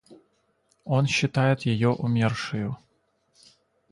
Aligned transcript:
Он 0.83 1.05
считает 1.05 1.61
ее 1.67 1.89
умершею. 1.89 2.75